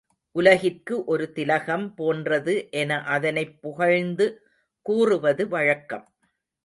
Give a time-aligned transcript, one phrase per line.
[0.35, 4.27] உலகிற்கு ஒரு திலகம் போன்றது என அதனைப் புகழ்ந்து
[4.85, 6.05] கூறுவது வழக்கம்.